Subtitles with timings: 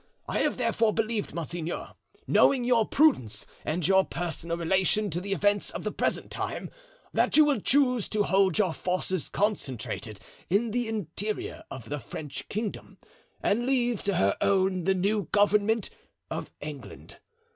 [0.27, 1.93] I have therefore believed, monseigneur,
[2.25, 6.71] knowing your prudence and your personal relation to the events of the present time,
[7.13, 10.19] that you will choose to hold your forces concentrated
[10.49, 12.97] in the interior of the French kingdom
[13.43, 15.91] and leave to her own the new government
[16.31, 17.17] of England.